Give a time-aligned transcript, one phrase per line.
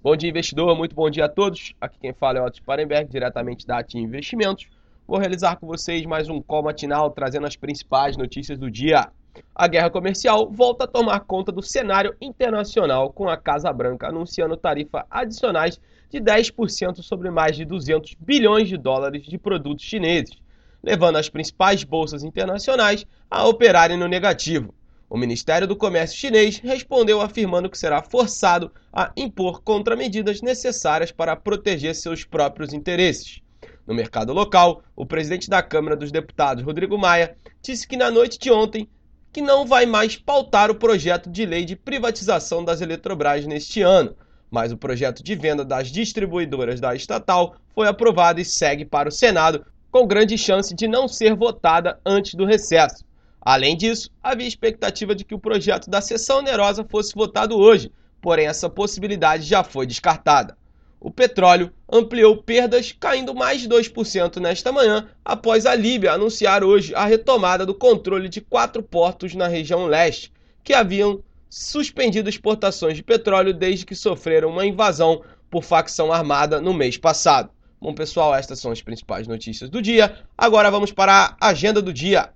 [0.00, 0.76] Bom dia, investidor.
[0.76, 1.74] Muito bom dia a todos.
[1.80, 4.68] Aqui quem fala é Otto Sparenberg, diretamente da Atim Investimentos.
[5.04, 9.08] Vou realizar com vocês mais um call matinal trazendo as principais notícias do dia.
[9.52, 14.56] A guerra comercial volta a tomar conta do cenário internacional, com a Casa Branca anunciando
[14.56, 20.38] tarifas adicionais de 10% sobre mais de 200 bilhões de dólares de produtos chineses,
[20.80, 24.72] levando as principais bolsas internacionais a operarem no negativo.
[25.10, 31.34] O Ministério do Comércio chinês respondeu afirmando que será forçado a impor contramedidas necessárias para
[31.34, 33.40] proteger seus próprios interesses.
[33.86, 38.38] No mercado local, o presidente da Câmara dos Deputados, Rodrigo Maia, disse que na noite
[38.38, 38.86] de ontem
[39.32, 44.14] que não vai mais pautar o projeto de lei de privatização das Eletrobras neste ano,
[44.50, 49.12] mas o projeto de venda das distribuidoras da estatal foi aprovado e segue para o
[49.12, 53.07] Senado, com grande chance de não ser votada antes do recesso.
[53.50, 57.90] Além disso, havia expectativa de que o projeto da sessão onerosa fosse votado hoje,
[58.20, 60.54] porém essa possibilidade já foi descartada.
[61.00, 66.94] O petróleo ampliou perdas, caindo mais de 2% nesta manhã, após a Líbia anunciar hoje
[66.94, 70.30] a retomada do controle de quatro portos na região leste,
[70.62, 76.74] que haviam suspendido exportações de petróleo desde que sofreram uma invasão por facção armada no
[76.74, 77.48] mês passado.
[77.80, 80.18] Bom, pessoal, estas são as principais notícias do dia.
[80.36, 82.28] Agora vamos para a agenda do dia.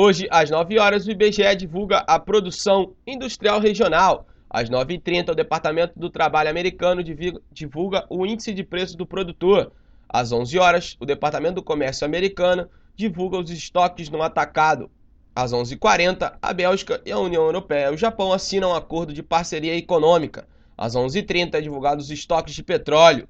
[0.00, 4.28] Hoje, às 9 horas, o IBGE divulga a produção industrial regional.
[4.48, 7.02] Às 9h30, o Departamento do Trabalho americano
[7.50, 9.72] divulga o índice de preços do produtor.
[10.08, 14.88] Às 11 horas, o Departamento do Comércio americano divulga os estoques no atacado.
[15.34, 19.24] Às 11h40, a Bélgica e a União Europeia e o Japão assinam um acordo de
[19.24, 20.46] parceria econômica.
[20.76, 23.28] Às 11h30, é divulgado os estoques de petróleo.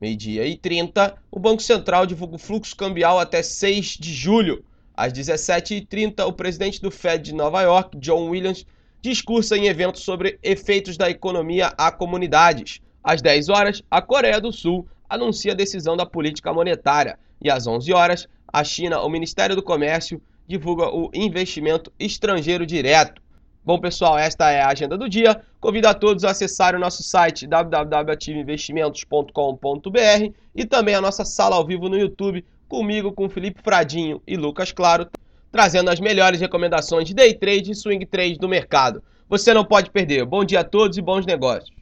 [0.00, 4.64] Meio-dia e 30, o Banco Central divulga o fluxo cambial até 6 de julho.
[4.98, 8.66] Às 17h30, o presidente do Fed de Nova York, John Williams,
[9.00, 12.80] discursa em evento sobre efeitos da economia a comunidades.
[13.00, 17.16] Às 10 horas, a Coreia do Sul anuncia a decisão da política monetária.
[17.40, 23.22] E às 11 horas, a China, o Ministério do Comércio, divulga o investimento estrangeiro direto.
[23.64, 25.40] Bom, pessoal, esta é a agenda do dia.
[25.60, 31.64] Convido a todos a acessar o nosso site www.ativeinvestimentos.com.br e também a nossa sala ao
[31.64, 35.08] vivo no YouTube comigo, com Felipe Fradinho e Lucas Claro,
[35.50, 39.02] trazendo as melhores recomendações de day trade e swing trade do mercado.
[39.28, 40.24] Você não pode perder.
[40.24, 41.77] Bom dia a todos e bons negócios.